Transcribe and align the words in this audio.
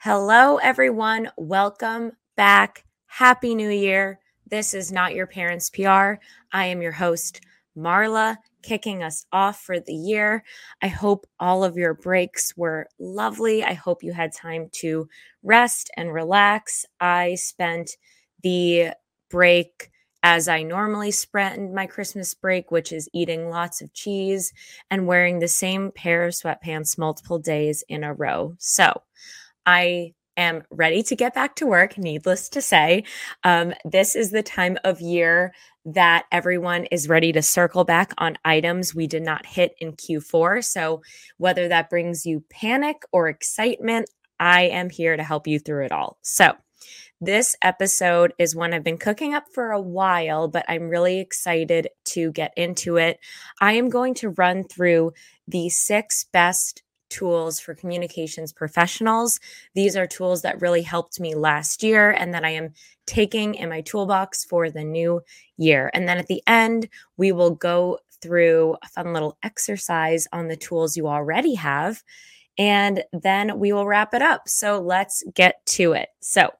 Hello, 0.00 0.58
everyone. 0.58 1.28
Welcome 1.36 2.12
back. 2.36 2.84
Happy 3.06 3.56
New 3.56 3.68
Year. 3.68 4.20
This 4.48 4.72
is 4.72 4.92
Not 4.92 5.12
Your 5.12 5.26
Parents 5.26 5.70
PR. 5.70 6.22
I 6.52 6.66
am 6.66 6.80
your 6.80 6.92
host, 6.92 7.40
Marla, 7.76 8.36
kicking 8.62 9.02
us 9.02 9.26
off 9.32 9.60
for 9.60 9.80
the 9.80 9.92
year. 9.92 10.44
I 10.80 10.86
hope 10.86 11.26
all 11.40 11.64
of 11.64 11.76
your 11.76 11.94
breaks 11.94 12.56
were 12.56 12.86
lovely. 13.00 13.64
I 13.64 13.72
hope 13.72 14.04
you 14.04 14.12
had 14.12 14.32
time 14.32 14.68
to 14.74 15.08
rest 15.42 15.90
and 15.96 16.12
relax. 16.12 16.86
I 17.00 17.34
spent 17.34 17.90
the 18.44 18.90
break 19.28 19.90
as 20.22 20.46
I 20.46 20.62
normally 20.62 21.10
spend 21.10 21.74
my 21.74 21.86
Christmas 21.86 22.34
break, 22.34 22.70
which 22.70 22.92
is 22.92 23.08
eating 23.12 23.50
lots 23.50 23.80
of 23.80 23.92
cheese 23.94 24.52
and 24.92 25.08
wearing 25.08 25.40
the 25.40 25.48
same 25.48 25.90
pair 25.90 26.24
of 26.24 26.34
sweatpants 26.34 26.98
multiple 26.98 27.40
days 27.40 27.82
in 27.88 28.04
a 28.04 28.14
row. 28.14 28.54
So 28.58 29.02
I 29.68 30.14
am 30.38 30.62
ready 30.70 31.02
to 31.02 31.14
get 31.14 31.34
back 31.34 31.56
to 31.56 31.66
work, 31.66 31.98
needless 31.98 32.48
to 32.50 32.62
say. 32.62 33.04
Um, 33.44 33.74
this 33.84 34.16
is 34.16 34.30
the 34.30 34.42
time 34.42 34.78
of 34.82 35.02
year 35.02 35.52
that 35.84 36.24
everyone 36.32 36.86
is 36.86 37.06
ready 37.06 37.32
to 37.32 37.42
circle 37.42 37.84
back 37.84 38.14
on 38.16 38.38
items 38.46 38.94
we 38.94 39.06
did 39.06 39.22
not 39.22 39.44
hit 39.44 39.74
in 39.78 39.92
Q4. 39.92 40.64
So, 40.64 41.02
whether 41.36 41.68
that 41.68 41.90
brings 41.90 42.24
you 42.24 42.42
panic 42.48 43.02
or 43.12 43.28
excitement, 43.28 44.08
I 44.40 44.62
am 44.62 44.88
here 44.88 45.18
to 45.18 45.22
help 45.22 45.46
you 45.46 45.58
through 45.58 45.84
it 45.84 45.92
all. 45.92 46.16
So, 46.22 46.54
this 47.20 47.54
episode 47.60 48.32
is 48.38 48.56
one 48.56 48.72
I've 48.72 48.82
been 48.82 48.96
cooking 48.96 49.34
up 49.34 49.44
for 49.52 49.72
a 49.72 49.80
while, 49.82 50.48
but 50.48 50.64
I'm 50.66 50.88
really 50.88 51.20
excited 51.20 51.88
to 52.06 52.32
get 52.32 52.54
into 52.56 52.96
it. 52.96 53.18
I 53.60 53.72
am 53.72 53.90
going 53.90 54.14
to 54.14 54.30
run 54.30 54.64
through 54.64 55.12
the 55.46 55.68
six 55.68 56.24
best 56.32 56.84
tools 57.08 57.60
for 57.60 57.74
communications 57.74 58.52
professionals. 58.52 59.40
These 59.74 59.96
are 59.96 60.06
tools 60.06 60.42
that 60.42 60.60
really 60.60 60.82
helped 60.82 61.20
me 61.20 61.34
last 61.34 61.82
year 61.82 62.10
and 62.10 62.34
that 62.34 62.44
I 62.44 62.50
am 62.50 62.72
taking 63.06 63.54
in 63.54 63.68
my 63.68 63.80
toolbox 63.80 64.44
for 64.44 64.70
the 64.70 64.84
new 64.84 65.22
year. 65.56 65.90
And 65.94 66.08
then 66.08 66.18
at 66.18 66.26
the 66.26 66.42
end, 66.46 66.88
we 67.16 67.32
will 67.32 67.50
go 67.50 67.98
through 68.20 68.76
a 68.82 68.88
fun 68.88 69.12
little 69.12 69.38
exercise 69.42 70.26
on 70.32 70.48
the 70.48 70.56
tools 70.56 70.96
you 70.96 71.08
already 71.08 71.54
have. 71.54 72.02
And 72.58 73.04
then 73.12 73.58
we 73.58 73.72
will 73.72 73.86
wrap 73.86 74.14
it 74.14 74.22
up. 74.22 74.48
So 74.48 74.80
let's 74.80 75.22
get 75.34 75.64
to 75.66 75.92
it. 75.92 76.08
So, 76.20 76.50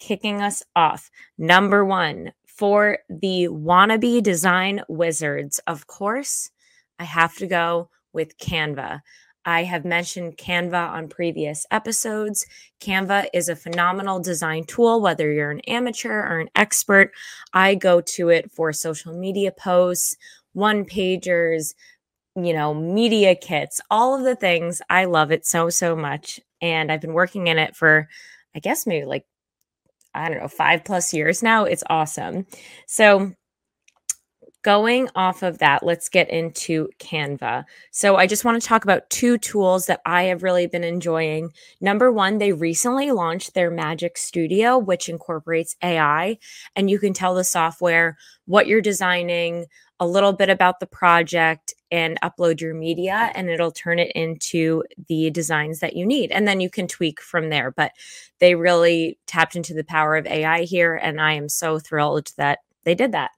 kicking 0.00 0.42
us 0.42 0.62
off, 0.74 1.10
number 1.38 1.84
one, 1.84 2.32
for 2.46 2.98
the 3.08 3.48
wannabe 3.50 4.22
design 4.22 4.82
wizards, 4.88 5.60
of 5.66 5.86
course, 5.86 6.50
I 6.98 7.04
have 7.04 7.36
to 7.36 7.46
go 7.46 7.88
with 8.12 8.38
Canva. 8.38 9.00
I 9.44 9.64
have 9.64 9.84
mentioned 9.84 10.38
Canva 10.38 10.90
on 10.90 11.08
previous 11.08 11.66
episodes. 11.70 12.46
Canva 12.80 13.26
is 13.34 13.48
a 13.48 13.56
phenomenal 13.56 14.20
design 14.20 14.64
tool, 14.64 15.00
whether 15.00 15.30
you're 15.32 15.50
an 15.50 15.60
amateur 15.60 16.12
or 16.12 16.40
an 16.40 16.48
expert. 16.54 17.12
I 17.52 17.74
go 17.74 18.00
to 18.00 18.30
it 18.30 18.50
for 18.52 18.72
social 18.72 19.12
media 19.12 19.52
posts, 19.52 20.16
one 20.52 20.84
pagers, 20.84 21.74
you 22.36 22.52
know, 22.52 22.74
media 22.74 23.34
kits, 23.34 23.80
all 23.90 24.16
of 24.16 24.24
the 24.24 24.36
things. 24.36 24.82
I 24.90 25.04
love 25.04 25.30
it 25.30 25.46
so, 25.46 25.70
so 25.70 25.94
much. 25.94 26.40
And 26.60 26.90
I've 26.90 27.00
been 27.00 27.12
working 27.12 27.46
in 27.46 27.58
it 27.58 27.76
for, 27.76 28.08
I 28.54 28.58
guess, 28.58 28.86
maybe 28.86 29.04
like, 29.06 29.26
I 30.14 30.28
don't 30.28 30.38
know, 30.38 30.48
five 30.48 30.84
plus 30.84 31.12
years 31.12 31.42
now. 31.42 31.64
It's 31.64 31.84
awesome. 31.90 32.46
So, 32.86 33.32
going 34.64 35.08
off 35.14 35.42
of 35.44 35.58
that, 35.58 35.84
let's 35.84 36.08
get 36.08 36.28
into 36.30 36.88
Canva. 36.98 37.64
So, 37.92 38.16
I 38.16 38.26
just 38.26 38.44
want 38.44 38.60
to 38.60 38.66
talk 38.66 38.82
about 38.82 39.08
two 39.10 39.38
tools 39.38 39.86
that 39.86 40.00
I 40.04 40.24
have 40.24 40.42
really 40.42 40.66
been 40.66 40.82
enjoying. 40.82 41.50
Number 41.80 42.10
one, 42.10 42.38
they 42.38 42.52
recently 42.52 43.12
launched 43.12 43.54
their 43.54 43.70
Magic 43.70 44.18
Studio, 44.18 44.78
which 44.78 45.08
incorporates 45.08 45.76
AI, 45.82 46.38
and 46.74 46.90
you 46.90 46.98
can 46.98 47.12
tell 47.12 47.34
the 47.34 47.44
software 47.44 48.16
what 48.46 48.66
you're 48.66 48.80
designing, 48.80 49.66
a 50.00 50.06
little 50.06 50.32
bit 50.32 50.50
about 50.50 50.80
the 50.80 50.86
project, 50.86 51.74
and 51.92 52.20
upload 52.22 52.60
your 52.60 52.74
media, 52.74 53.30
and 53.34 53.48
it'll 53.48 53.70
turn 53.70 53.98
it 54.00 54.10
into 54.16 54.82
the 55.08 55.30
designs 55.30 55.78
that 55.80 55.94
you 55.94 56.04
need. 56.04 56.32
And 56.32 56.48
then 56.48 56.60
you 56.60 56.68
can 56.68 56.88
tweak 56.88 57.20
from 57.20 57.50
there. 57.50 57.70
But 57.70 57.92
they 58.40 58.54
really 58.56 59.18
tapped 59.26 59.54
into 59.54 59.74
the 59.74 59.84
power 59.84 60.16
of 60.16 60.26
AI 60.26 60.62
here, 60.62 60.94
and 60.94 61.20
I 61.20 61.34
am 61.34 61.48
so 61.48 61.78
thrilled 61.78 62.32
that 62.36 62.60
they 62.84 62.94
did 62.94 63.12
that. 63.12 63.30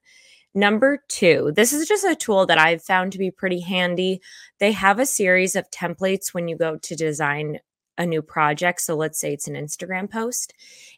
Number 0.56 1.04
two, 1.08 1.52
this 1.54 1.74
is 1.74 1.86
just 1.86 2.02
a 2.02 2.16
tool 2.16 2.46
that 2.46 2.56
I've 2.56 2.82
found 2.82 3.12
to 3.12 3.18
be 3.18 3.30
pretty 3.30 3.60
handy. 3.60 4.22
They 4.58 4.72
have 4.72 4.98
a 4.98 5.04
series 5.04 5.54
of 5.54 5.70
templates 5.70 6.32
when 6.32 6.48
you 6.48 6.56
go 6.56 6.78
to 6.78 6.96
design 6.96 7.58
a 7.98 8.06
new 8.06 8.22
project. 8.22 8.80
So 8.80 8.96
let's 8.96 9.20
say 9.20 9.34
it's 9.34 9.48
an 9.48 9.54
Instagram 9.54 10.10
post. 10.10 10.54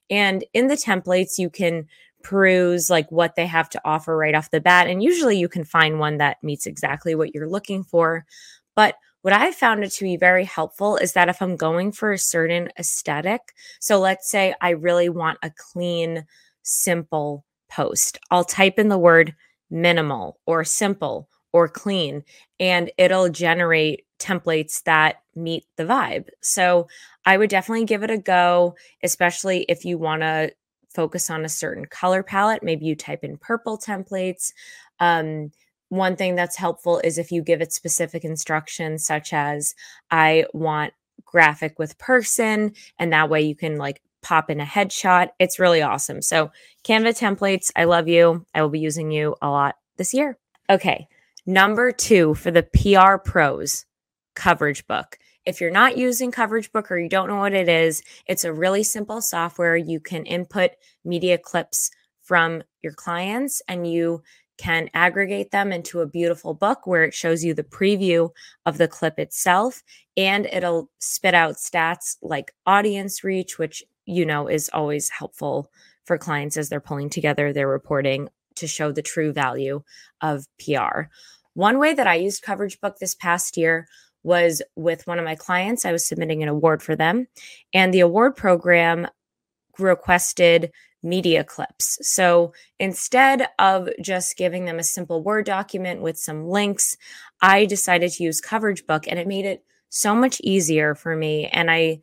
And 0.08 0.44
in 0.54 0.68
the 0.68 0.76
templates, 0.76 1.40
you 1.40 1.50
can 1.50 1.88
peruse 2.22 2.88
like 2.88 3.10
what 3.10 3.34
they 3.34 3.48
have 3.48 3.68
to 3.70 3.80
offer 3.84 4.16
right 4.16 4.36
off 4.36 4.52
the 4.52 4.60
bat. 4.60 4.86
And 4.86 5.02
usually 5.02 5.36
you 5.36 5.48
can 5.48 5.64
find 5.64 5.98
one 5.98 6.18
that 6.18 6.40
meets 6.40 6.64
exactly 6.66 7.16
what 7.16 7.34
you're 7.34 7.48
looking 7.48 7.82
for. 7.82 8.26
But 8.76 8.94
what 9.22 9.34
I 9.34 9.50
found 9.50 9.82
it 9.82 9.90
to 9.90 10.04
be 10.04 10.16
very 10.16 10.44
helpful 10.44 10.96
is 10.96 11.14
that 11.14 11.28
if 11.28 11.42
I'm 11.42 11.56
going 11.56 11.90
for 11.90 12.12
a 12.12 12.18
certain 12.18 12.68
aesthetic, 12.78 13.54
so 13.80 13.98
let's 13.98 14.30
say 14.30 14.54
I 14.60 14.70
really 14.70 15.08
want 15.08 15.38
a 15.42 15.50
clean, 15.50 16.26
simple 16.62 17.44
post, 17.68 18.20
I'll 18.30 18.44
type 18.44 18.78
in 18.78 18.88
the 18.88 18.96
word 18.96 19.34
minimal 19.70 20.38
or 20.46 20.64
simple 20.64 21.28
or 21.52 21.68
clean, 21.68 22.22
and 22.60 22.90
it'll 22.98 23.28
generate 23.28 24.04
templates 24.18 24.82
that 24.82 25.22
meet 25.34 25.64
the 25.76 25.84
vibe. 25.84 26.28
So 26.42 26.88
I 27.24 27.38
would 27.38 27.50
definitely 27.50 27.84
give 27.84 28.02
it 28.02 28.10
a 28.10 28.18
go, 28.18 28.74
especially 29.02 29.62
if 29.68 29.84
you 29.84 29.96
want 29.96 30.22
to 30.22 30.52
focus 30.94 31.30
on 31.30 31.44
a 31.44 31.48
certain 31.48 31.86
color 31.86 32.22
palette. 32.22 32.62
Maybe 32.62 32.86
you 32.86 32.96
type 32.96 33.22
in 33.22 33.36
purple 33.36 33.78
templates. 33.78 34.52
Um, 35.00 35.52
one 35.90 36.16
thing 36.16 36.34
that's 36.34 36.56
helpful 36.56 37.00
is 37.04 37.16
if 37.16 37.32
you 37.32 37.42
give 37.42 37.62
it 37.62 37.72
specific 37.72 38.24
instructions, 38.24 39.06
such 39.06 39.32
as, 39.32 39.74
I 40.10 40.44
want 40.52 40.92
graphic 41.24 41.78
with 41.78 41.98
person, 41.98 42.72
and 42.98 43.12
that 43.12 43.30
way 43.30 43.42
you 43.42 43.54
can 43.54 43.76
like 43.76 44.02
pop 44.28 44.50
in 44.50 44.60
a 44.60 44.64
headshot. 44.64 45.30
It's 45.38 45.58
really 45.58 45.80
awesome. 45.80 46.20
So, 46.20 46.50
Canva 46.84 47.18
templates, 47.18 47.70
I 47.74 47.84
love 47.84 48.08
you. 48.08 48.44
I 48.54 48.60
will 48.60 48.68
be 48.68 48.78
using 48.78 49.10
you 49.10 49.34
a 49.40 49.48
lot 49.48 49.76
this 49.96 50.12
year. 50.12 50.38
Okay. 50.68 51.08
Number 51.46 51.92
two 51.92 52.34
for 52.34 52.50
the 52.50 52.62
PR 52.62 53.16
pros, 53.16 53.86
Coverage 54.34 54.86
Book. 54.86 55.18
If 55.46 55.62
you're 55.62 55.70
not 55.70 55.96
using 55.96 56.30
Coverage 56.30 56.70
Book 56.72 56.90
or 56.90 56.98
you 56.98 57.08
don't 57.08 57.28
know 57.28 57.36
what 57.36 57.54
it 57.54 57.70
is, 57.70 58.02
it's 58.26 58.44
a 58.44 58.52
really 58.52 58.82
simple 58.82 59.22
software. 59.22 59.78
You 59.78 59.98
can 59.98 60.26
input 60.26 60.72
media 61.06 61.38
clips 61.38 61.90
from 62.22 62.62
your 62.82 62.92
clients 62.92 63.62
and 63.66 63.90
you 63.90 64.22
can 64.58 64.90
aggregate 64.92 65.52
them 65.52 65.72
into 65.72 66.00
a 66.00 66.06
beautiful 66.06 66.52
book 66.52 66.86
where 66.86 67.04
it 67.04 67.14
shows 67.14 67.42
you 67.42 67.54
the 67.54 67.62
preview 67.62 68.28
of 68.66 68.76
the 68.76 68.88
clip 68.88 69.18
itself 69.18 69.82
and 70.18 70.46
it'll 70.46 70.90
spit 70.98 71.32
out 71.32 71.54
stats 71.54 72.16
like 72.20 72.52
audience 72.66 73.24
reach, 73.24 73.58
which 73.58 73.82
you 74.08 74.24
know, 74.24 74.48
is 74.48 74.70
always 74.72 75.10
helpful 75.10 75.70
for 76.04 76.16
clients 76.16 76.56
as 76.56 76.68
they're 76.68 76.80
pulling 76.80 77.10
together 77.10 77.52
their 77.52 77.68
reporting 77.68 78.28
to 78.56 78.66
show 78.66 78.90
the 78.90 79.02
true 79.02 79.32
value 79.32 79.82
of 80.22 80.46
PR. 80.58 81.02
One 81.52 81.78
way 81.78 81.92
that 81.92 82.06
I 82.06 82.14
used 82.14 82.42
Coverage 82.42 82.80
Book 82.80 82.96
this 82.98 83.14
past 83.14 83.56
year 83.56 83.86
was 84.22 84.62
with 84.74 85.06
one 85.06 85.18
of 85.18 85.24
my 85.24 85.34
clients. 85.34 85.84
I 85.84 85.92
was 85.92 86.06
submitting 86.06 86.42
an 86.42 86.48
award 86.48 86.82
for 86.82 86.96
them, 86.96 87.28
and 87.74 87.92
the 87.92 88.00
award 88.00 88.34
program 88.34 89.06
requested 89.78 90.72
media 91.02 91.44
clips. 91.44 91.98
So 92.00 92.52
instead 92.80 93.46
of 93.58 93.90
just 94.00 94.36
giving 94.36 94.64
them 94.64 94.78
a 94.78 94.82
simple 94.84 95.22
Word 95.22 95.44
document 95.44 96.00
with 96.00 96.18
some 96.18 96.48
links, 96.48 96.96
I 97.42 97.66
decided 97.66 98.10
to 98.12 98.24
use 98.24 98.40
Coverage 98.40 98.86
Book, 98.86 99.06
and 99.06 99.18
it 99.18 99.28
made 99.28 99.44
it 99.44 99.64
so 99.90 100.14
much 100.14 100.40
easier 100.42 100.94
for 100.94 101.14
me. 101.14 101.46
And 101.46 101.70
I 101.70 102.00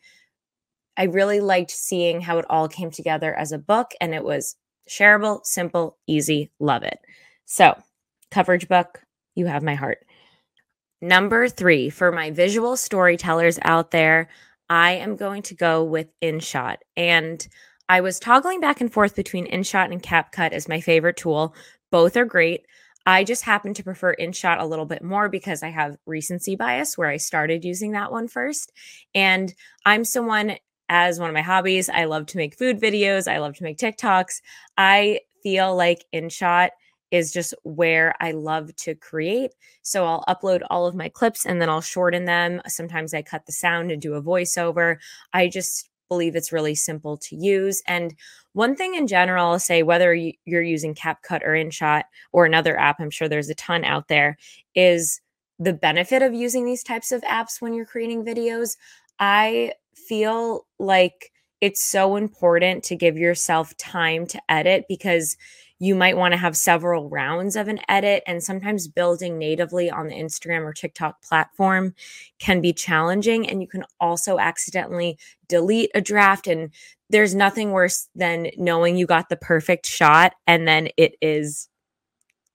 I 0.97 1.03
really 1.03 1.39
liked 1.39 1.71
seeing 1.71 2.21
how 2.21 2.37
it 2.37 2.45
all 2.49 2.67
came 2.67 2.91
together 2.91 3.33
as 3.33 3.51
a 3.51 3.57
book 3.57 3.91
and 3.99 4.13
it 4.13 4.23
was 4.23 4.55
shareable, 4.89 5.45
simple, 5.45 5.97
easy, 6.07 6.51
love 6.59 6.83
it. 6.83 6.99
So, 7.45 7.77
coverage 8.31 8.67
book, 8.67 9.01
you 9.35 9.45
have 9.45 9.63
my 9.63 9.75
heart. 9.75 9.99
Number 11.01 11.49
three, 11.49 11.89
for 11.89 12.11
my 12.11 12.31
visual 12.31 12.77
storytellers 12.77 13.59
out 13.63 13.91
there, 13.91 14.29
I 14.69 14.93
am 14.93 15.15
going 15.15 15.43
to 15.43 15.55
go 15.55 15.83
with 15.83 16.07
InShot. 16.21 16.77
And 16.95 17.45
I 17.87 18.01
was 18.01 18.19
toggling 18.19 18.61
back 18.61 18.81
and 18.81 18.91
forth 18.91 19.15
between 19.15 19.51
InShot 19.51 19.91
and 19.91 20.01
CapCut 20.01 20.51
as 20.51 20.67
my 20.67 20.81
favorite 20.81 21.17
tool. 21.17 21.53
Both 21.91 22.17
are 22.17 22.25
great. 22.25 22.65
I 23.05 23.23
just 23.23 23.43
happen 23.43 23.75
to 23.75 23.83
prefer 23.83 24.15
InShot 24.15 24.59
a 24.59 24.65
little 24.65 24.87
bit 24.87 25.03
more 25.03 25.29
because 25.29 25.61
I 25.61 25.69
have 25.69 25.97
recency 26.07 26.55
bias 26.55 26.97
where 26.97 27.09
I 27.09 27.17
started 27.17 27.63
using 27.63 27.91
that 27.91 28.11
one 28.11 28.27
first. 28.27 28.71
And 29.13 29.53
I'm 29.85 30.03
someone 30.03 30.57
as 30.89 31.19
one 31.19 31.29
of 31.29 31.33
my 31.33 31.41
hobbies. 31.41 31.89
I 31.89 32.05
love 32.05 32.25
to 32.27 32.37
make 32.37 32.57
food 32.57 32.79
videos. 32.79 33.31
I 33.31 33.39
love 33.39 33.55
to 33.55 33.63
make 33.63 33.77
TikToks. 33.77 34.41
I 34.77 35.21
feel 35.43 35.75
like 35.75 36.05
InShot 36.13 36.69
is 37.11 37.31
just 37.31 37.53
where 37.63 38.15
I 38.19 38.31
love 38.31 38.75
to 38.77 38.95
create. 38.95 39.51
So 39.83 40.05
I'll 40.05 40.23
upload 40.27 40.61
all 40.69 40.87
of 40.87 40.95
my 40.95 41.07
clips 41.07 41.45
and 41.45 41.61
then 41.61 41.69
I'll 41.69 41.81
shorten 41.81 42.25
them. 42.25 42.61
Sometimes 42.67 43.13
I 43.13 43.21
cut 43.21 43.45
the 43.45 43.51
sound 43.51 43.91
and 43.91 44.01
do 44.01 44.15
a 44.15 44.21
voiceover. 44.21 44.97
I 45.33 45.47
just 45.47 45.89
believe 46.09 46.35
it's 46.35 46.51
really 46.51 46.75
simple 46.75 47.17
to 47.17 47.35
use. 47.35 47.81
And 47.87 48.15
one 48.53 48.75
thing 48.75 48.95
in 48.95 49.07
general, 49.07 49.47
I'll 49.47 49.59
say 49.59 49.83
whether 49.83 50.13
you're 50.13 50.61
using 50.61 50.93
CapCut 50.93 51.43
or 51.43 51.53
InShot 51.53 52.03
or 52.31 52.45
another 52.45 52.77
app, 52.77 52.99
I'm 52.99 53.09
sure 53.09 53.27
there's 53.27 53.49
a 53.49 53.55
ton 53.55 53.83
out 53.83 54.07
there, 54.07 54.37
is 54.75 55.21
the 55.57 55.73
benefit 55.73 56.21
of 56.21 56.33
using 56.33 56.65
these 56.65 56.83
types 56.83 57.11
of 57.11 57.21
apps 57.21 57.61
when 57.61 57.73
you're 57.73 57.85
creating 57.85 58.25
videos. 58.25 58.75
I 59.19 59.73
feel 59.93 60.65
like 60.79 61.31
it's 61.61 61.83
so 61.83 62.15
important 62.15 62.83
to 62.85 62.95
give 62.95 63.17
yourself 63.17 63.75
time 63.77 64.27
to 64.27 64.41
edit 64.49 64.85
because 64.87 65.37
you 65.79 65.95
might 65.95 66.15
want 66.15 66.31
to 66.31 66.37
have 66.37 66.55
several 66.55 67.09
rounds 67.09 67.55
of 67.55 67.67
an 67.67 67.79
edit. 67.89 68.23
And 68.25 68.41
sometimes 68.41 68.87
building 68.87 69.37
natively 69.37 69.89
on 69.89 70.07
the 70.07 70.15
Instagram 70.15 70.61
or 70.61 70.73
TikTok 70.73 71.21
platform 71.21 71.93
can 72.39 72.61
be 72.61 72.71
challenging. 72.71 73.49
And 73.49 73.61
you 73.61 73.67
can 73.67 73.83
also 73.99 74.37
accidentally 74.37 75.17
delete 75.47 75.91
a 75.93 76.01
draft. 76.01 76.47
And 76.47 76.71
there's 77.09 77.35
nothing 77.35 77.71
worse 77.71 78.07
than 78.15 78.51
knowing 78.57 78.97
you 78.97 79.05
got 79.05 79.29
the 79.29 79.35
perfect 79.35 79.85
shot 79.85 80.33
and 80.47 80.67
then 80.67 80.89
it 80.97 81.15
is 81.21 81.67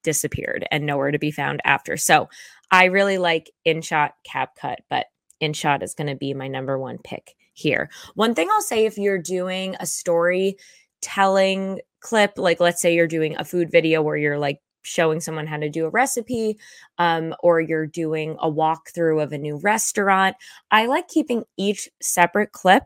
disappeared 0.03 0.67
and 0.71 0.87
nowhere 0.87 1.11
to 1.11 1.19
be 1.19 1.31
found 1.31 1.61
after. 1.65 1.97
So 1.97 2.29
I 2.71 2.87
really 2.87 3.19
like 3.19 3.51
InShot 3.67 4.13
CapCut, 4.27 4.77
but 4.89 5.06
InShot 5.41 5.83
is 5.83 5.95
going 5.95 6.09
to 6.09 6.17
be 6.17 6.35
my 6.35 6.49
number 6.49 6.79
one 6.79 6.99
pick 6.99 7.37
here. 7.53 7.91
One 8.15 8.35
thing 8.35 8.49
I'll 8.51 8.63
say 8.63 8.87
if 8.87 8.99
you're 8.99 9.19
doing 9.19 9.77
a 9.81 9.87
story 9.87 10.57
telling 11.01 11.81
clip, 12.01 12.33
like 12.37 12.61
let's 12.61 12.81
say 12.81 12.95
you're 12.95 13.07
doing 13.07 13.37
a 13.37 13.45
food 13.45 13.71
video 13.71 14.03
where 14.03 14.17
you're 14.17 14.39
like 14.39 14.61
showing 14.83 15.21
someone 15.21 15.47
how 15.47 15.59
to 15.59 15.69
do 15.69 15.85
a 15.85 15.91
recipe 15.91 16.59
um, 16.99 17.35
or 17.43 17.61
you're 17.61 17.87
doing 17.87 18.37
a 18.41 18.51
walkthrough 18.51 19.23
of 19.23 19.33
a 19.33 19.39
new 19.39 19.57
restaurant, 19.59 20.37
I 20.71 20.87
like 20.87 21.09
keeping 21.09 21.45
each 21.57 21.89
separate 22.01 22.53
clip 22.53 22.85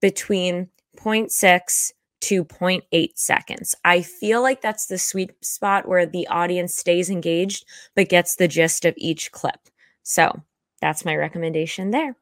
between 0.00 0.68
0.6 0.98 1.92
to 2.22 2.44
0.8 2.44 3.10
seconds. 3.14 3.74
I 3.84 4.02
feel 4.02 4.42
like 4.42 4.60
that's 4.60 4.86
the 4.86 4.98
sweet 4.98 5.32
spot 5.44 5.88
where 5.88 6.06
the 6.06 6.26
audience 6.28 6.74
stays 6.74 7.10
engaged 7.10 7.64
but 7.94 8.08
gets 8.08 8.36
the 8.36 8.48
gist 8.48 8.84
of 8.84 8.94
each 8.96 9.32
clip. 9.32 9.60
So 10.02 10.42
that's 10.80 11.04
my 11.04 11.16
recommendation 11.16 11.90
there. 11.90 12.16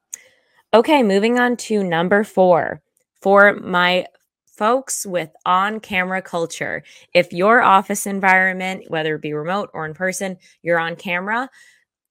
Okay, 0.72 1.02
moving 1.02 1.38
on 1.38 1.56
to 1.56 1.84
number 1.84 2.24
four 2.24 2.82
for 3.20 3.54
my 3.54 4.06
folks 4.46 5.04
with 5.04 5.30
on 5.44 5.80
camera 5.80 6.22
culture. 6.22 6.82
If 7.12 7.32
your 7.32 7.62
office 7.62 8.06
environment, 8.06 8.84
whether 8.88 9.14
it 9.16 9.22
be 9.22 9.32
remote 9.32 9.70
or 9.74 9.86
in 9.86 9.94
person, 9.94 10.36
you're 10.62 10.78
on 10.78 10.96
camera, 10.96 11.50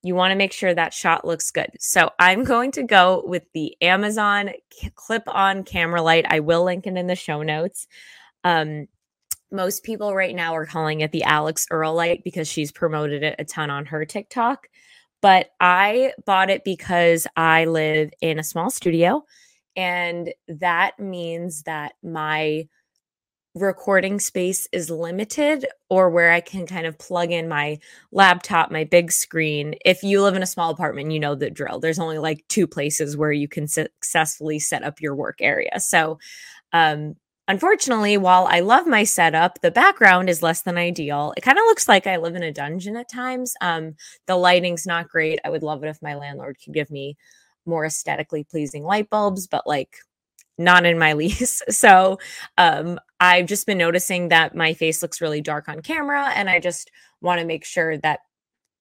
you 0.02 0.16
want 0.16 0.32
to 0.32 0.36
make 0.36 0.52
sure 0.52 0.74
that 0.74 0.94
shot 0.94 1.26
looks 1.26 1.52
good. 1.52 1.70
So 1.80 2.12
I'm 2.20 2.44
going 2.46 2.72
to 2.74 2.84
go 2.84 3.24
with 3.26 3.44
the 3.54 3.76
Amazon 3.82 4.52
clip 4.96 5.24
on 5.28 5.64
camera 5.64 6.02
light. 6.02 6.26
I 6.28 6.42
will 6.42 6.64
link 6.64 6.86
it 6.86 6.98
in 6.98 7.08
the 7.08 7.16
show 7.16 7.42
notes. 7.42 7.88
Um, 8.44 8.88
most 9.52 9.84
people 9.84 10.14
right 10.14 10.36
now 10.36 10.56
are 10.56 10.66
calling 10.66 11.02
it 11.02 11.12
the 11.12 11.24
Alix 11.24 11.68
Earle 11.70 11.94
light 11.94 12.24
because 12.24 12.48
she's 12.48 12.72
promoted 12.72 13.24
it 13.24 13.36
a 13.40 13.46
ton 13.46 13.70
on 13.70 13.86
her 13.86 14.04
TikTok. 14.04 14.68
But 15.24 15.52
I 15.62 16.14
bought 16.28 16.52
it 16.52 16.66
because 16.66 17.28
I 17.38 17.66
live 17.66 18.12
in 18.22 18.40
a 18.40 18.46
small 18.46 18.70
studio 18.70 19.26
and 19.78 20.34
that 20.50 21.00
means 21.00 21.64
that 21.64 21.94
my 22.04 22.68
recording 23.56 24.20
space 24.20 24.68
is 24.72 24.90
limited 24.90 25.66
or 25.90 26.10
where 26.10 26.32
I 26.32 26.42
can 26.42 26.66
kind 26.66 26.88
of 26.88 26.98
plug 26.98 27.32
in 27.32 27.48
my 27.48 27.80
laptop, 28.12 28.72
my 28.72 28.84
big 28.84 29.12
screen. 29.12 29.76
If 29.86 30.04
you 30.04 30.24
live 30.24 30.36
in 30.36 30.44
a 30.44 30.48
small 30.48 30.72
apartment, 30.72 31.12
you 31.12 31.20
know 31.20 31.36
the 31.36 31.52
drill. 31.52 31.80
There's 31.80 32.00
only 32.00 32.18
like 32.18 32.46
two 32.50 32.68
places 32.68 33.18
where 33.18 33.32
you 33.32 33.48
can 33.48 33.68
successfully 33.68 34.60
set 34.60 34.84
up 34.84 35.02
your 35.02 35.16
work 35.16 35.38
area. 35.40 35.80
So, 35.80 36.20
um, 36.74 37.16
unfortunately, 37.48 38.18
while 38.18 38.48
I 38.50 38.62
love 38.62 38.88
my 38.88 39.04
setup, 39.04 39.62
the 39.62 39.72
background 39.72 40.30
is 40.30 40.44
less 40.44 40.62
than 40.62 40.78
ideal. 40.78 41.34
It 41.38 41.42
kind 41.42 41.58
of 41.58 41.64
looks 41.66 41.88
like 41.88 42.08
I 42.08 42.18
live 42.18 42.36
in 42.36 42.44
a 42.44 42.52
dungeon 42.52 42.96
at 42.96 43.10
times. 43.10 43.54
Um, 43.62 43.96
the 44.28 44.36
lighting's 44.36 44.86
not 44.86 45.10
great. 45.10 45.40
I 45.44 45.50
would 45.50 45.64
love 45.64 45.84
it 45.84 45.90
if 45.90 46.02
my 46.02 46.16
landlord 46.16 46.58
could 46.64 46.74
give 46.74 46.90
me 46.90 47.18
more 47.66 47.86
aesthetically 47.86 48.44
pleasing 48.44 48.84
light 48.84 49.10
bulbs, 49.10 49.48
but 49.48 49.66
like 49.66 49.98
not 50.58 50.86
in 50.86 51.00
my 51.00 51.14
lease. 51.14 51.62
So 51.70 52.20
um, 52.58 53.00
I've 53.20 53.48
just 53.48 53.66
been 53.66 53.78
noticing 53.78 54.30
that 54.30 54.56
my 54.56 54.74
face 54.74 55.02
looks 55.02 55.22
really 55.22 55.42
dark 55.42 55.70
on 55.70 55.82
camera, 55.82 56.32
and 56.36 56.50
I 56.50 56.60
just 56.60 56.92
want 57.22 57.40
to 57.40 57.46
make 57.46 57.66
sure 57.66 57.98
that 58.00 58.20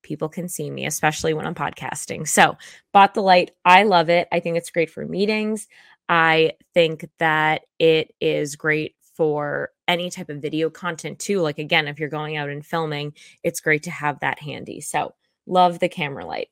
people 0.03 0.29
can 0.29 0.49
see 0.49 0.69
me, 0.71 0.85
especially 0.85 1.33
when 1.33 1.47
I'm 1.47 1.55
podcasting. 1.55 2.27
So 2.27 2.57
bought 2.93 3.15
the 3.15 3.23
light. 3.23 3.53
I 3.65 3.85
love 3.85 4.11
it. 4.11 4.29
I 4.33 4.41
think 4.41 4.57
it's 4.57 4.71
great 4.71 4.91
for 4.91 5.07
meetings. 5.07 5.69
I 6.09 6.53
think 6.75 7.09
that 7.19 7.63
it 7.79 8.15
is 8.21 8.57
great 8.57 8.95
for 9.17 9.71
any 9.89 10.11
type 10.11 10.29
of 10.29 10.43
video 10.43 10.71
content 10.71 11.19
too. 11.19 11.41
Like 11.41 11.59
again, 11.59 11.89
if 11.89 11.99
you're 11.99 12.09
going 12.09 12.37
out 12.37 12.49
and 12.49 12.65
filming, 12.65 13.13
it's 13.43 13.61
great 13.61 13.83
to 13.85 13.91
have 13.91 14.21
that 14.21 14.39
handy. 14.39 14.81
So 14.81 15.15
love 15.47 15.79
the 15.79 15.89
camera 15.89 16.27
light. 16.27 16.49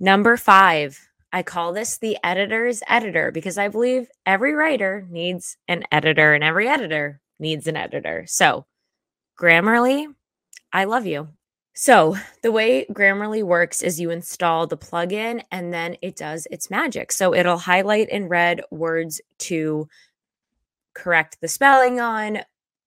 Number 0.00 0.36
five, 0.36 0.98
I 1.32 1.42
call 1.42 1.72
this 1.72 1.98
the 1.98 2.16
editor's 2.22 2.82
editor 2.88 3.32
because 3.32 3.58
I 3.58 3.68
believe 3.68 4.08
every 4.24 4.54
writer 4.54 5.06
needs 5.10 5.56
an 5.66 5.84
editor 5.90 6.32
and 6.32 6.44
every 6.44 6.68
editor 6.68 7.20
needs 7.38 7.66
an 7.66 7.76
editor. 7.76 8.24
So, 8.28 8.66
Grammarly, 9.40 10.06
I 10.72 10.84
love 10.84 11.06
you. 11.06 11.28
So, 11.76 12.16
the 12.42 12.52
way 12.52 12.86
Grammarly 12.92 13.42
works 13.42 13.82
is 13.82 14.00
you 14.00 14.10
install 14.10 14.66
the 14.66 14.76
plugin 14.76 15.42
and 15.50 15.74
then 15.74 15.96
it 16.02 16.16
does 16.16 16.46
its 16.50 16.70
magic. 16.70 17.10
So, 17.10 17.34
it'll 17.34 17.58
highlight 17.58 18.08
in 18.10 18.28
red 18.28 18.62
words 18.70 19.20
to 19.38 19.88
correct 20.94 21.38
the 21.40 21.48
spelling 21.48 22.00
on. 22.00 22.38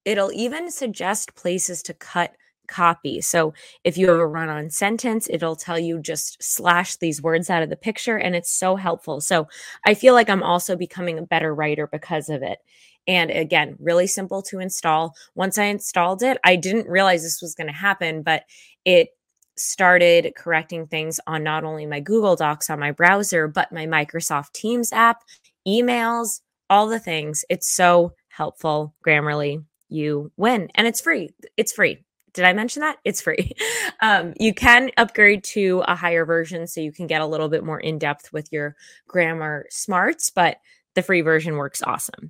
It'll 0.05 0.31
even 0.31 0.71
suggest 0.71 1.35
places 1.35 1.83
to 1.83 1.93
cut 1.93 2.33
copy. 2.67 3.21
So 3.21 3.53
if 3.83 3.97
you 3.97 4.09
have 4.09 4.19
a 4.19 4.27
run 4.27 4.49
on 4.49 4.69
sentence, 4.69 5.27
it'll 5.29 5.55
tell 5.55 5.79
you 5.79 5.99
just 5.99 6.41
slash 6.43 6.97
these 6.97 7.21
words 7.21 7.49
out 7.49 7.63
of 7.63 7.69
the 7.69 7.77
picture. 7.77 8.17
And 8.17 8.35
it's 8.35 8.51
so 8.51 8.75
helpful. 8.75 9.21
So 9.21 9.47
I 9.85 9.93
feel 9.93 10.13
like 10.13 10.29
I'm 10.29 10.43
also 10.43 10.75
becoming 10.75 11.17
a 11.17 11.23
better 11.23 11.53
writer 11.55 11.87
because 11.87 12.29
of 12.29 12.43
it. 12.43 12.59
And 13.07 13.31
again, 13.31 13.77
really 13.79 14.05
simple 14.05 14.41
to 14.43 14.59
install. 14.59 15.15
Once 15.33 15.57
I 15.57 15.65
installed 15.65 16.21
it, 16.23 16.37
I 16.43 16.57
didn't 16.57 16.89
realize 16.89 17.23
this 17.23 17.41
was 17.41 17.55
going 17.55 17.67
to 17.67 17.73
happen, 17.73 18.21
but 18.21 18.43
it 18.87 19.09
started 19.57 20.33
correcting 20.37 20.87
things 20.87 21.19
on 21.27 21.43
not 21.43 21.65
only 21.65 21.85
my 21.85 21.99
Google 21.99 22.37
Docs 22.37 22.69
on 22.69 22.79
my 22.79 22.91
browser, 22.91 23.49
but 23.49 23.71
my 23.71 23.85
Microsoft 23.85 24.53
Teams 24.53 24.93
app, 24.93 25.23
emails, 25.67 26.39
all 26.69 26.87
the 26.87 26.99
things. 26.99 27.43
It's 27.49 27.69
so 27.69 28.13
helpful. 28.29 28.95
Grammarly, 29.05 29.65
you 29.89 30.31
win. 30.37 30.69
And 30.73 30.87
it's 30.87 31.01
free. 31.01 31.31
It's 31.57 31.73
free. 31.73 32.05
Did 32.33 32.45
I 32.45 32.53
mention 32.53 32.81
that? 32.81 32.97
It's 33.03 33.21
free. 33.21 33.51
Um, 33.99 34.35
you 34.39 34.53
can 34.53 34.91
upgrade 34.95 35.43
to 35.45 35.81
a 35.87 35.95
higher 35.95 36.23
version 36.23 36.67
so 36.67 36.81
you 36.81 36.91
can 36.91 37.07
get 37.07 37.21
a 37.21 37.25
little 37.25 37.49
bit 37.49 37.63
more 37.63 37.79
in 37.79 37.97
depth 37.97 38.31
with 38.31 38.47
your 38.51 38.75
grammar 39.07 39.65
smarts, 39.71 40.29
but 40.29 40.57
the 40.93 41.01
free 41.01 41.21
version 41.21 41.55
works 41.55 41.81
awesome. 41.81 42.29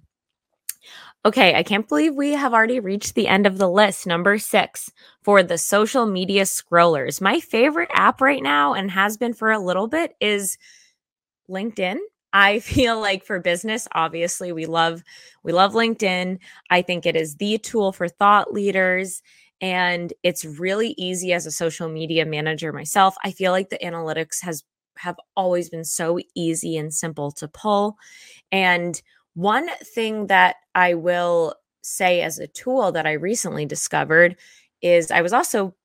Okay, 1.26 1.56
I 1.56 1.64
can't 1.64 1.88
believe 1.88 2.16
we 2.16 2.32
have 2.32 2.54
already 2.54 2.80
reached 2.80 3.16
the 3.16 3.28
end 3.28 3.46
of 3.46 3.58
the 3.58 3.70
list. 3.70 4.08
Number 4.08 4.38
six 4.38 4.92
for 5.24 5.44
the 5.44 5.58
social 5.58 6.06
media 6.06 6.44
scrollers. 6.44 7.20
My 7.20 7.40
favorite 7.40 7.90
app 7.94 8.22
right 8.22 8.42
now 8.42 8.74
and 8.74 8.90
has 8.92 9.18
been 9.18 9.34
for 9.34 9.52
a 9.52 9.60
little 9.60 9.88
bit 9.88 10.16
is 10.22 10.58
LinkedIn. 11.50 11.98
I 12.34 12.60
feel 12.62 13.00
like 13.00 13.26
for 13.26 13.40
business, 13.40 13.88
obviously 13.94 14.52
we 14.52 14.66
love 14.66 15.04
we 15.44 15.52
love 15.52 15.74
LinkedIn. 15.74 16.40
I 16.70 16.82
think 16.82 17.06
it 17.06 17.16
is 17.16 17.36
the 17.36 17.58
tool 17.58 17.92
for 17.92 18.08
thought 18.08 18.54
leaders 18.54 19.22
and 19.62 20.14
it's 20.24 20.46
really 20.46 20.94
easy 20.98 21.34
as 21.34 21.46
a 21.46 21.52
social 21.52 21.90
media 21.90 22.26
manager 22.26 22.72
myself 22.72 23.16
i 23.24 23.32
feel 23.32 23.52
like 23.52 23.70
the 23.70 23.80
analytics 23.80 24.42
has 24.42 24.64
have 24.98 25.18
always 25.36 25.70
been 25.70 25.84
so 25.84 26.20
easy 26.36 26.78
and 26.78 26.94
simple 26.94 27.32
to 27.32 27.48
pull 27.48 27.98
and 28.52 29.02
one 29.38 29.70
thing 29.84 30.26
that 30.28 30.56
i 30.74 30.96
will 30.96 31.54
say 31.82 32.22
as 32.22 32.40
a 32.40 32.48
tool 32.48 32.92
that 32.92 33.06
i 33.06 33.12
recently 33.12 33.68
discovered 33.68 34.36
is 34.82 35.12
i 35.12 35.22
was 35.22 35.32
also 35.32 35.76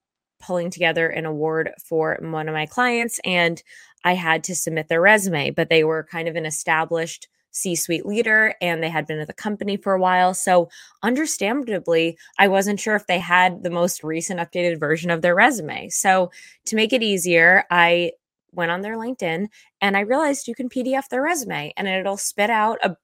pulling 0.40 0.70
together 0.70 1.06
an 1.06 1.26
award 1.26 1.70
for 1.84 2.18
one 2.22 2.48
of 2.48 2.54
my 2.54 2.64
clients 2.64 3.20
and 3.26 3.62
i 4.04 4.14
had 4.14 4.42
to 4.42 4.54
submit 4.54 4.88
their 4.88 5.02
resume 5.02 5.50
but 5.50 5.68
they 5.68 5.84
were 5.84 6.08
kind 6.10 6.28
of 6.28 6.34
an 6.34 6.46
established 6.46 7.28
C 7.54 7.76
suite 7.76 8.06
leader 8.06 8.54
and 8.62 8.82
they 8.82 8.88
had 8.88 9.06
been 9.06 9.18
at 9.18 9.26
the 9.26 9.34
company 9.34 9.76
for 9.76 9.92
a 9.92 10.00
while. 10.00 10.32
So, 10.32 10.70
understandably, 11.02 12.16
I 12.38 12.48
wasn't 12.48 12.80
sure 12.80 12.96
if 12.96 13.06
they 13.06 13.18
had 13.18 13.62
the 13.62 13.68
most 13.68 14.02
recent 14.02 14.40
updated 14.40 14.80
version 14.80 15.10
of 15.10 15.20
their 15.20 15.34
resume. 15.34 15.90
So, 15.90 16.30
to 16.64 16.76
make 16.76 16.94
it 16.94 17.02
easier, 17.02 17.64
I 17.70 18.12
went 18.52 18.70
on 18.70 18.80
their 18.80 18.96
LinkedIn 18.96 19.48
and 19.82 19.96
I 19.98 20.00
realized 20.00 20.48
you 20.48 20.54
can 20.54 20.70
PDF 20.70 21.08
their 21.08 21.22
resume 21.22 21.74
and 21.76 21.86
it'll 21.86 22.16
spit 22.16 22.48
out 22.48 22.78
a 22.82 22.96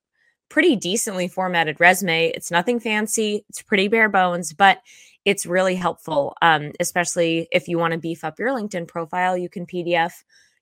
pretty 0.49 0.77
decently 0.77 1.29
formatted 1.29 1.81
resume. 1.81 2.29
It's 2.29 2.51
nothing 2.51 2.81
fancy, 2.81 3.45
it's 3.49 3.63
pretty 3.63 3.89
bare 3.89 4.09
bones, 4.09 4.53
but 4.53 4.81
it's 5.25 5.47
really 5.47 5.75
helpful, 5.75 6.35
um, 6.41 6.73
especially 6.81 7.49
if 7.53 7.69
you 7.69 7.79
want 7.79 7.93
to 7.93 7.99
beef 7.99 8.25
up 8.25 8.39
your 8.39 8.51
LinkedIn 8.51 8.89
profile. 8.89 9.37
You 9.37 9.49
can 9.49 9.67
PDF 9.67 10.13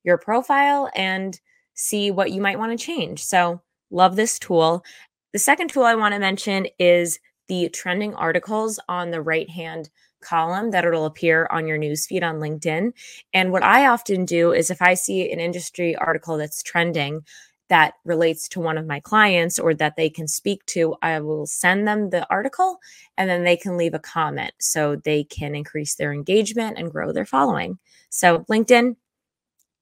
your 0.03 0.19
profile 0.19 0.91
and 0.97 1.39
see 1.75 2.11
what 2.11 2.33
you 2.33 2.41
might 2.41 2.59
want 2.59 2.77
to 2.77 2.85
change. 2.85 3.25
So, 3.25 3.61
Love 3.91 4.17
this 4.17 4.39
tool. 4.39 4.85
The 5.33 5.39
second 5.39 5.71
tool 5.71 5.85
I 5.85 5.95
want 5.95 6.15
to 6.15 6.21
mention 6.21 6.67
is 6.79 7.19
the 7.49 7.69
trending 7.69 8.15
articles 8.15 8.81
on 8.89 9.11
the 9.11 9.23
right 9.23 9.49
hand 9.49 9.91
column 10.21 10.73
that 10.73 10.85
it'll 10.85 11.07
appear 11.07 11.47
on 11.51 11.67
your 11.67 11.79
newsfeed 11.79 12.25
on 12.25 12.41
LinkedIn. 12.41 12.93
And 13.33 13.53
what 13.53 13.63
I 13.63 13.87
often 13.87 14.25
do 14.25 14.53
is 14.53 14.71
if 14.71 14.83
I 14.83 14.95
see 14.95 15.31
an 15.31 15.39
industry 15.39 15.95
article 15.95 16.37
that's 16.37 16.63
trending, 16.63 17.25
that 17.69 17.95
relates 18.05 18.49
to 18.49 18.61
one 18.61 18.79
of 18.79 18.87
my 18.87 19.01
clients 19.01 19.59
or 19.59 19.75
that 19.75 19.97
they 19.97 20.09
can 20.09 20.29
speak 20.29 20.65
to, 20.67 20.95
I 21.03 21.21
will 21.21 21.47
send 21.47 21.87
them 21.87 22.11
the 22.11 22.27
article 22.31 22.79
and 23.19 23.29
then 23.29 23.45
they 23.45 23.57
can 23.57 23.77
leave 23.77 23.95
a 23.95 23.99
comment 23.99 24.53
so 24.61 24.97
they 24.97 25.25
can 25.25 25.55
increase 25.55 25.95
their 25.95 26.13
engagement 26.13 26.79
and 26.79 26.91
grow 26.91 27.13
their 27.13 27.27
following. 27.27 27.79
So, 28.11 28.41
LinkedIn, 28.51 28.97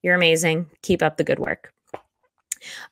you're 0.03 0.15
amazing. 0.15 0.67
Keep 0.83 1.03
up 1.03 1.17
the 1.17 1.25
good 1.25 1.39
work. 1.39 1.73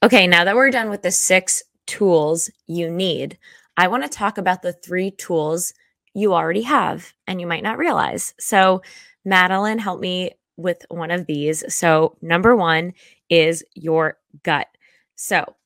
Okay, 0.02 0.26
now 0.26 0.44
that 0.44 0.54
we're 0.54 0.70
done 0.70 0.90
with 0.90 1.02
the 1.02 1.10
six 1.10 1.62
tools 1.86 2.50
you 2.66 2.90
need, 2.90 3.38
I 3.76 3.88
want 3.88 4.02
to 4.02 4.08
talk 4.08 4.38
about 4.38 4.62
the 4.62 4.72
three 4.72 5.10
tools 5.12 5.72
you 6.14 6.34
already 6.34 6.62
have 6.62 7.12
and 7.26 7.40
you 7.40 7.46
might 7.46 7.62
not 7.62 7.78
realize. 7.78 8.34
So, 8.38 8.82
Madeline 9.24 9.78
helped 9.78 10.02
me 10.02 10.32
with 10.56 10.84
one 10.88 11.10
of 11.10 11.26
these. 11.26 11.64
So, 11.74 12.16
number 12.20 12.54
one 12.54 12.92
is 13.30 13.64
your 13.74 14.18
gut. 14.42 14.68
So, 15.16 15.56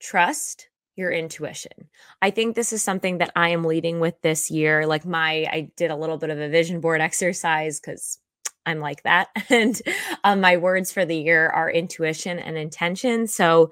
trust 0.00 0.68
your 0.96 1.10
intuition. 1.10 1.90
I 2.22 2.30
think 2.30 2.54
this 2.54 2.72
is 2.72 2.82
something 2.82 3.18
that 3.18 3.32
I 3.36 3.50
am 3.50 3.64
leading 3.64 4.00
with 4.00 4.20
this 4.22 4.50
year. 4.50 4.86
Like 4.86 5.04
my 5.04 5.46
I 5.50 5.70
did 5.76 5.90
a 5.90 5.96
little 5.96 6.16
bit 6.18 6.30
of 6.30 6.38
a 6.40 6.48
vision 6.48 6.80
board 6.80 7.00
exercise 7.00 7.80
cuz 7.80 8.18
I'm 8.64 8.80
like 8.80 9.02
that. 9.04 9.28
And 9.50 9.80
um, 10.24 10.40
my 10.40 10.56
words 10.56 10.92
for 10.92 11.04
the 11.04 11.16
year 11.16 11.48
are 11.48 11.70
intuition 11.70 12.38
and 12.38 12.56
intention. 12.56 13.26
So 13.26 13.70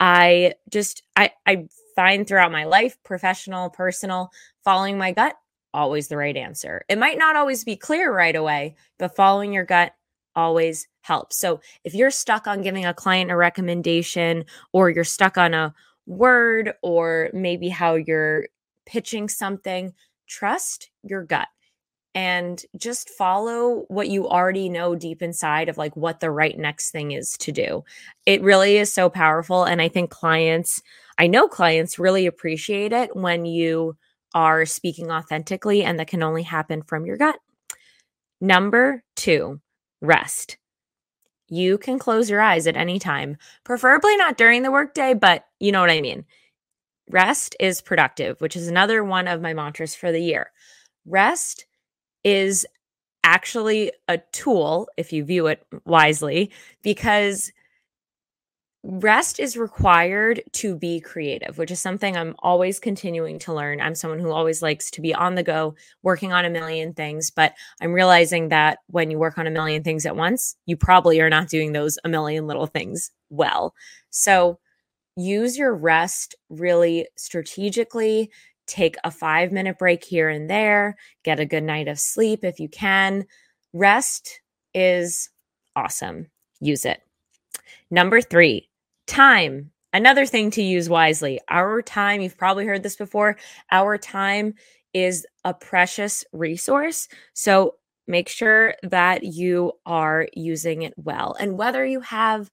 I 0.00 0.54
just 0.70 1.02
I 1.16 1.32
I 1.46 1.66
find 1.96 2.26
throughout 2.26 2.52
my 2.52 2.64
life, 2.64 2.98
professional, 3.04 3.70
personal, 3.70 4.30
following 4.64 4.98
my 4.98 5.12
gut 5.12 5.36
always 5.74 6.08
the 6.08 6.16
right 6.16 6.36
answer. 6.36 6.84
It 6.88 6.98
might 6.98 7.18
not 7.18 7.36
always 7.36 7.64
be 7.64 7.76
clear 7.76 8.14
right 8.14 8.36
away, 8.36 8.76
but 8.98 9.16
following 9.16 9.52
your 9.54 9.64
gut 9.64 9.94
always 10.34 10.88
helps. 11.02 11.38
So 11.38 11.60
if 11.84 11.94
you're 11.94 12.10
stuck 12.10 12.46
on 12.46 12.62
giving 12.62 12.84
a 12.86 12.94
client 12.94 13.30
a 13.30 13.36
recommendation 13.36 14.44
or 14.72 14.90
you're 14.90 15.04
stuck 15.04 15.36
on 15.36 15.54
a 15.54 15.74
word 16.06 16.72
or 16.82 17.30
maybe 17.32 17.68
how 17.68 17.94
you're 17.94 18.46
pitching 18.86 19.28
something, 19.28 19.92
trust 20.26 20.90
your 21.02 21.24
gut 21.24 21.48
and 22.14 22.62
just 22.76 23.08
follow 23.10 23.84
what 23.88 24.08
you 24.08 24.28
already 24.28 24.68
know 24.68 24.94
deep 24.94 25.22
inside 25.22 25.68
of 25.68 25.78
like 25.78 25.96
what 25.96 26.20
the 26.20 26.30
right 26.30 26.58
next 26.58 26.90
thing 26.90 27.12
is 27.12 27.36
to 27.38 27.52
do. 27.52 27.84
It 28.26 28.42
really 28.42 28.76
is 28.76 28.92
so 28.92 29.08
powerful. 29.08 29.64
And 29.64 29.80
I 29.80 29.88
think 29.88 30.10
clients, 30.10 30.82
I 31.18 31.26
know 31.26 31.48
clients 31.48 31.98
really 31.98 32.26
appreciate 32.26 32.92
it 32.92 33.16
when 33.16 33.46
you 33.46 33.96
are 34.34 34.66
speaking 34.66 35.10
authentically, 35.10 35.84
and 35.84 35.98
that 35.98 36.08
can 36.08 36.22
only 36.22 36.42
happen 36.42 36.82
from 36.82 37.06
your 37.06 37.16
gut. 37.16 37.38
Number 38.40 39.02
two, 39.14 39.60
rest. 40.02 40.58
You 41.48 41.78
can 41.78 41.98
close 41.98 42.28
your 42.28 42.40
eyes 42.40 42.66
at 42.66 42.76
any 42.76 42.98
time, 42.98 43.36
preferably 43.64 44.16
not 44.16 44.36
during 44.36 44.62
the 44.62 44.70
workday, 44.70 45.14
but 45.14 45.46
you 45.60 45.72
know 45.72 45.80
what 45.80 45.90
I 45.90 46.00
mean. 46.00 46.24
Rest 47.10 47.56
is 47.60 47.80
productive, 47.80 48.40
which 48.40 48.56
is 48.56 48.68
another 48.68 49.02
one 49.04 49.28
of 49.28 49.40
my 49.40 49.54
mantras 49.54 49.94
for 49.94 50.12
the 50.12 50.22
year. 50.22 50.50
Rest 51.06 51.66
is 52.24 52.66
actually 53.24 53.92
a 54.08 54.18
tool, 54.32 54.88
if 54.96 55.12
you 55.12 55.24
view 55.24 55.46
it 55.46 55.64
wisely, 55.84 56.50
because 56.82 57.52
rest 58.84 59.38
is 59.38 59.56
required 59.56 60.42
to 60.52 60.74
be 60.74 61.00
creative, 61.00 61.56
which 61.56 61.70
is 61.70 61.80
something 61.80 62.16
I'm 62.16 62.34
always 62.40 62.80
continuing 62.80 63.38
to 63.40 63.54
learn. 63.54 63.80
I'm 63.80 63.94
someone 63.94 64.18
who 64.18 64.32
always 64.32 64.60
likes 64.60 64.90
to 64.92 65.00
be 65.00 65.14
on 65.14 65.36
the 65.36 65.44
go, 65.44 65.76
working 66.02 66.32
on 66.32 66.44
a 66.44 66.50
million 66.50 66.92
things, 66.92 67.30
but 67.30 67.54
I'm 67.80 67.92
realizing 67.92 68.48
that 68.48 68.78
when 68.88 69.10
you 69.10 69.18
work 69.18 69.38
on 69.38 69.46
a 69.46 69.52
million 69.52 69.84
things 69.84 70.04
at 70.04 70.16
once, 70.16 70.56
you 70.66 70.76
probably 70.76 71.20
are 71.20 71.30
not 71.30 71.48
doing 71.48 71.72
those 71.72 71.98
a 72.04 72.08
million 72.08 72.48
little 72.48 72.66
things 72.66 73.12
well. 73.30 73.74
So 74.10 74.58
use 75.16 75.56
your 75.56 75.74
rest 75.74 76.34
really 76.48 77.06
strategically. 77.16 78.30
Take 78.66 78.96
a 79.04 79.12
five 79.12 79.52
minute 79.52 79.78
break 79.78 80.02
here 80.02 80.28
and 80.28 80.50
there, 80.50 80.96
get 81.24 81.38
a 81.38 81.46
good 81.46 81.64
night 81.64 81.86
of 81.86 82.00
sleep 82.00 82.44
if 82.44 82.58
you 82.58 82.68
can. 82.68 83.26
Rest 83.72 84.40
is 84.74 85.30
awesome. 85.76 86.26
Use 86.60 86.84
it. 86.84 87.00
Number 87.90 88.20
three, 88.20 88.68
Time, 89.12 89.70
another 89.92 90.24
thing 90.24 90.50
to 90.52 90.62
use 90.62 90.88
wisely. 90.88 91.38
Our 91.50 91.82
time, 91.82 92.22
you've 92.22 92.38
probably 92.38 92.64
heard 92.64 92.82
this 92.82 92.96
before, 92.96 93.36
our 93.70 93.98
time 93.98 94.54
is 94.94 95.26
a 95.44 95.52
precious 95.52 96.24
resource. 96.32 97.08
So 97.34 97.74
make 98.06 98.30
sure 98.30 98.74
that 98.82 99.22
you 99.22 99.72
are 99.84 100.28
using 100.32 100.80
it 100.80 100.94
well. 100.96 101.36
And 101.38 101.58
whether 101.58 101.84
you 101.84 102.00
have 102.00 102.50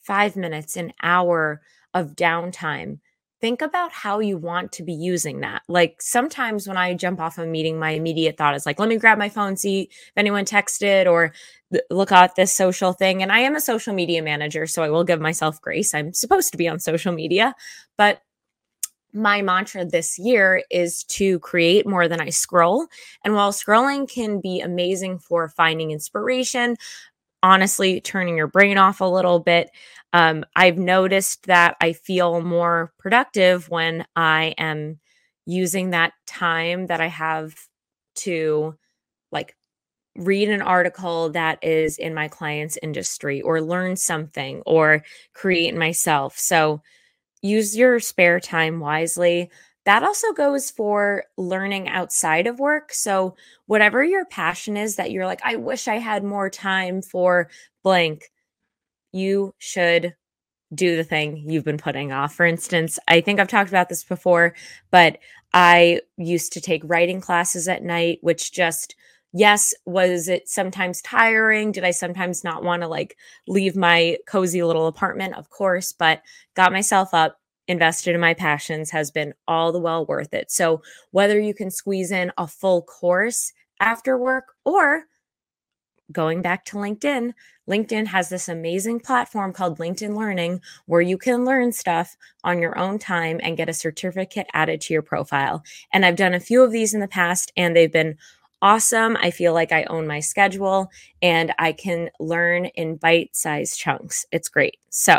five 0.00 0.34
minutes, 0.34 0.76
an 0.76 0.92
hour 1.04 1.60
of 1.94 2.16
downtime, 2.16 2.98
think 3.42 3.60
about 3.60 3.90
how 3.90 4.20
you 4.20 4.38
want 4.38 4.70
to 4.70 4.84
be 4.84 4.92
using 4.92 5.40
that. 5.40 5.62
Like 5.68 6.00
sometimes 6.00 6.68
when 6.68 6.76
I 6.76 6.94
jump 6.94 7.20
off 7.20 7.38
a 7.38 7.44
meeting, 7.44 7.76
my 7.76 7.90
immediate 7.90 8.38
thought 8.38 8.54
is 8.54 8.64
like, 8.64 8.78
let 8.78 8.88
me 8.88 8.96
grab 8.96 9.18
my 9.18 9.28
phone, 9.28 9.56
see 9.56 9.82
if 9.82 10.12
anyone 10.16 10.44
texted 10.44 11.10
or 11.10 11.32
look 11.90 12.12
at 12.12 12.36
this 12.36 12.52
social 12.52 12.92
thing. 12.92 13.20
And 13.20 13.32
I 13.32 13.40
am 13.40 13.56
a 13.56 13.60
social 13.60 13.94
media 13.94 14.22
manager, 14.22 14.66
so 14.68 14.84
I 14.84 14.90
will 14.90 15.02
give 15.02 15.20
myself 15.20 15.60
grace. 15.60 15.92
I'm 15.92 16.14
supposed 16.14 16.52
to 16.52 16.56
be 16.56 16.68
on 16.68 16.78
social 16.78 17.12
media, 17.12 17.54
but 17.98 18.22
my 19.12 19.42
mantra 19.42 19.84
this 19.84 20.18
year 20.18 20.62
is 20.70 21.04
to 21.04 21.38
create 21.40 21.86
more 21.86 22.08
than 22.08 22.20
I 22.20 22.30
scroll. 22.30 22.86
And 23.24 23.34
while 23.34 23.52
scrolling 23.52 24.08
can 24.08 24.40
be 24.40 24.60
amazing 24.60 25.18
for 25.18 25.48
finding 25.48 25.90
inspiration, 25.90 26.76
honestly, 27.42 28.00
turning 28.00 28.36
your 28.36 28.46
brain 28.46 28.78
off 28.78 29.00
a 29.00 29.04
little 29.04 29.40
bit, 29.40 29.70
um, 30.12 30.44
I've 30.56 30.78
noticed 30.78 31.46
that 31.46 31.76
I 31.80 31.92
feel 31.92 32.40
more 32.42 32.92
productive 32.98 33.68
when 33.70 34.04
I 34.16 34.54
am 34.58 35.00
using 35.46 35.90
that 35.90 36.12
time 36.26 36.86
that 36.86 37.00
I 37.00 37.08
have 37.08 37.54
to 38.16 38.76
like 39.32 39.56
read 40.16 40.50
an 40.50 40.62
article 40.62 41.30
that 41.30 41.58
is 41.62 41.98
in 41.98 42.14
my 42.14 42.28
client's 42.28 42.78
industry 42.82 43.40
or 43.42 43.60
learn 43.62 43.96
something 43.96 44.62
or 44.66 45.02
create 45.34 45.74
myself. 45.74 46.38
So 46.38 46.82
use 47.42 47.76
your 47.76 48.00
spare 48.00 48.40
time 48.40 48.80
wisely. 48.80 49.50
That 49.84 50.04
also 50.04 50.32
goes 50.32 50.70
for 50.70 51.24
learning 51.36 51.88
outside 51.88 52.46
of 52.46 52.60
work. 52.60 52.92
So, 52.92 53.34
whatever 53.66 54.04
your 54.04 54.24
passion 54.24 54.76
is 54.76 54.96
that 54.96 55.10
you're 55.10 55.26
like, 55.26 55.40
I 55.44 55.56
wish 55.56 55.88
I 55.88 55.96
had 55.96 56.22
more 56.22 56.48
time 56.48 57.02
for 57.02 57.48
blank, 57.82 58.30
you 59.12 59.54
should 59.58 60.14
do 60.74 60.96
the 60.96 61.04
thing 61.04 61.44
you've 61.50 61.64
been 61.64 61.78
putting 61.78 62.12
off. 62.12 62.34
For 62.34 62.46
instance, 62.46 62.98
I 63.08 63.20
think 63.20 63.40
I've 63.40 63.48
talked 63.48 63.70
about 63.70 63.88
this 63.90 64.04
before, 64.04 64.54
but 64.90 65.18
I 65.54 66.00
used 66.16 66.52
to 66.54 66.60
take 66.62 66.82
writing 66.84 67.20
classes 67.20 67.68
at 67.68 67.82
night, 67.84 68.18
which 68.22 68.52
just, 68.52 68.96
yes, 69.34 69.74
was 69.86 70.28
it 70.28 70.48
sometimes 70.48 71.02
tiring? 71.02 71.72
Did 71.72 71.84
I 71.84 71.90
sometimes 71.92 72.44
not 72.44 72.64
want 72.64 72.82
to 72.82 72.88
like 72.88 73.16
leave 73.48 73.76
my 73.76 74.18
cozy 74.26 74.62
little 74.62 74.86
apartment? 74.86 75.36
Of 75.36 75.50
course, 75.50 75.92
but 75.92 76.22
got 76.54 76.72
myself 76.72 77.14
up, 77.14 77.38
invested 77.68 78.14
in 78.14 78.20
my 78.20 78.34
passions 78.34 78.90
has 78.90 79.10
been 79.10 79.34
all 79.46 79.72
the 79.72 79.80
well 79.80 80.06
worth 80.06 80.34
it. 80.34 80.50
So, 80.50 80.82
whether 81.10 81.40
you 81.40 81.54
can 81.54 81.70
squeeze 81.70 82.10
in 82.10 82.32
a 82.36 82.46
full 82.46 82.82
course 82.82 83.52
after 83.80 84.18
work 84.18 84.54
or 84.64 85.04
going 86.10 86.42
back 86.42 86.64
to 86.66 86.76
LinkedIn, 86.76 87.32
LinkedIn 87.68 88.06
has 88.06 88.28
this 88.28 88.48
amazing 88.48 89.00
platform 89.00 89.52
called 89.52 89.78
LinkedIn 89.78 90.16
Learning 90.16 90.60
where 90.86 91.00
you 91.00 91.16
can 91.16 91.44
learn 91.44 91.72
stuff 91.72 92.16
on 92.44 92.58
your 92.58 92.76
own 92.78 92.98
time 92.98 93.40
and 93.42 93.56
get 93.56 93.68
a 93.68 93.74
certificate 93.74 94.46
added 94.52 94.80
to 94.82 94.92
your 94.92 95.02
profile. 95.02 95.62
And 95.92 96.04
I've 96.04 96.16
done 96.16 96.34
a 96.34 96.40
few 96.40 96.62
of 96.62 96.72
these 96.72 96.92
in 96.92 97.00
the 97.00 97.08
past 97.08 97.52
and 97.56 97.74
they've 97.74 97.92
been 97.92 98.18
awesome. 98.60 99.16
I 99.20 99.30
feel 99.30 99.52
like 99.52 99.72
I 99.72 99.84
own 99.84 100.06
my 100.06 100.20
schedule 100.20 100.90
and 101.20 101.52
I 101.58 101.72
can 101.72 102.10
learn 102.20 102.66
in 102.66 102.96
bite 102.96 103.34
sized 103.34 103.78
chunks. 103.78 104.26
It's 104.32 104.48
great. 104.48 104.78
So, 104.90 105.18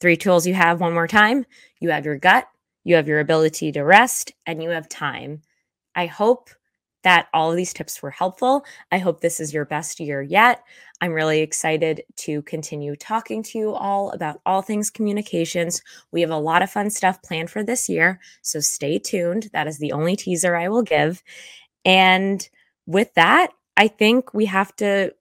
three 0.00 0.16
tools 0.16 0.46
you 0.46 0.54
have 0.54 0.80
one 0.80 0.94
more 0.94 1.06
time 1.06 1.46
you 1.80 1.90
have 1.90 2.04
your 2.04 2.16
gut, 2.16 2.48
you 2.84 2.94
have 2.96 3.08
your 3.08 3.20
ability 3.20 3.72
to 3.72 3.82
rest, 3.82 4.32
and 4.46 4.62
you 4.62 4.70
have 4.70 4.88
time. 4.88 5.42
I 5.94 6.06
hope 6.06 6.50
that 7.02 7.28
all 7.32 7.50
of 7.50 7.56
these 7.56 7.72
tips 7.72 8.02
were 8.02 8.10
helpful. 8.10 8.64
I 8.90 8.98
hope 8.98 9.20
this 9.20 9.38
is 9.38 9.54
your 9.54 9.64
best 9.64 10.00
year 10.00 10.22
yet. 10.22 10.64
I'm 11.00 11.12
really 11.12 11.40
excited 11.40 12.02
to 12.16 12.42
continue 12.42 12.96
talking 12.96 13.42
to 13.44 13.58
you 13.58 13.74
all 13.74 14.10
about 14.10 14.40
all 14.44 14.62
things 14.62 14.90
communications. 14.90 15.82
We 16.10 16.20
have 16.22 16.30
a 16.30 16.38
lot 16.38 16.62
of 16.62 16.70
fun 16.70 16.90
stuff 16.90 17.22
planned 17.22 17.50
for 17.50 17.62
this 17.62 17.88
year, 17.88 18.18
so 18.42 18.58
stay 18.60 18.98
tuned. 18.98 19.50
That 19.52 19.68
is 19.68 19.78
the 19.78 19.92
only 19.92 20.16
teaser 20.16 20.56
I 20.56 20.68
will 20.68 20.82
give. 20.82 21.22
And 21.84 22.46
with 22.86 23.14
that, 23.14 23.52
I 23.76 23.88
think 23.88 24.34
we 24.34 24.46
have 24.46 24.74
to 24.76 25.14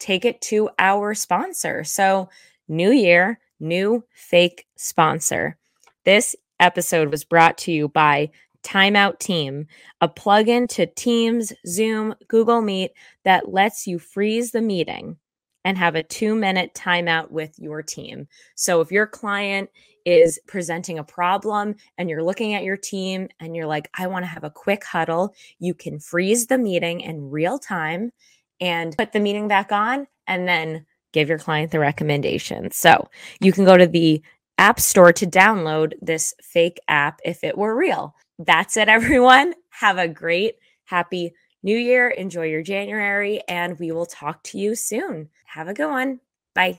take 0.00 0.24
it 0.24 0.40
to 0.40 0.70
our 0.78 1.14
sponsor. 1.14 1.84
So, 1.84 2.30
new 2.66 2.90
year, 2.90 3.38
new 3.62 4.04
fake 4.14 4.66
sponsor. 4.76 5.56
This 6.04 6.36
episode 6.60 7.10
was 7.10 7.24
brought 7.24 7.56
to 7.58 7.72
you 7.72 7.88
by 7.88 8.30
Timeout 8.62 9.18
Team, 9.18 9.66
a 10.00 10.08
plugin 10.08 10.68
to 10.70 10.86
Teams, 10.86 11.52
Zoom, 11.66 12.14
Google 12.28 12.60
Meet 12.60 12.92
that 13.24 13.52
lets 13.52 13.86
you 13.86 13.98
freeze 13.98 14.52
the 14.52 14.62
meeting 14.62 15.16
and 15.64 15.78
have 15.78 15.94
a 15.94 16.02
two 16.02 16.34
minute 16.34 16.74
timeout 16.74 17.30
with 17.30 17.58
your 17.58 17.82
team. 17.82 18.26
So 18.54 18.80
if 18.80 18.90
your 18.90 19.06
client 19.06 19.70
is 20.04 20.40
presenting 20.48 20.98
a 20.98 21.04
problem 21.04 21.76
and 21.98 22.10
you're 22.10 22.22
looking 22.22 22.54
at 22.54 22.64
your 22.64 22.76
team 22.76 23.28
and 23.38 23.54
you're 23.54 23.66
like, 23.66 23.88
I 23.96 24.08
want 24.08 24.24
to 24.24 24.28
have 24.28 24.44
a 24.44 24.50
quick 24.50 24.84
huddle, 24.84 25.34
you 25.58 25.74
can 25.74 26.00
freeze 26.00 26.46
the 26.46 26.58
meeting 26.58 27.00
in 27.00 27.30
real 27.30 27.58
time 27.58 28.12
and 28.60 28.96
put 28.96 29.12
the 29.12 29.20
meeting 29.20 29.48
back 29.48 29.70
on 29.70 30.06
and 30.26 30.46
then 30.48 30.86
give 31.12 31.28
your 31.28 31.38
client 31.38 31.70
the 31.70 31.78
recommendation. 31.78 32.70
So 32.70 33.08
you 33.40 33.52
can 33.52 33.64
go 33.64 33.76
to 33.76 33.86
the 33.86 34.22
App 34.58 34.80
Store 34.80 35.12
to 35.12 35.26
download 35.26 35.94
this 36.00 36.34
fake 36.42 36.78
app 36.88 37.20
if 37.24 37.42
it 37.42 37.56
were 37.56 37.76
real. 37.76 38.14
That's 38.38 38.76
it, 38.76 38.88
everyone. 38.88 39.54
Have 39.70 39.98
a 39.98 40.08
great, 40.08 40.56
happy 40.84 41.32
new 41.62 41.76
year. 41.76 42.08
Enjoy 42.08 42.44
your 42.44 42.62
January, 42.62 43.42
and 43.48 43.78
we 43.78 43.92
will 43.92 44.06
talk 44.06 44.42
to 44.44 44.58
you 44.58 44.74
soon. 44.74 45.28
Have 45.46 45.68
a 45.68 45.74
good 45.74 45.90
one. 45.90 46.20